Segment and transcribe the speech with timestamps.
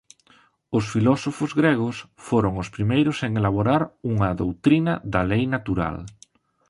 [0.77, 1.95] Os filósofos gregos
[2.27, 3.81] foron os primeiros en elaborar
[4.11, 5.97] unha doutrina da lei natural.